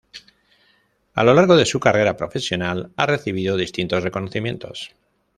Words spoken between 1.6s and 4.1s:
su carrera profesional ha recibido distintos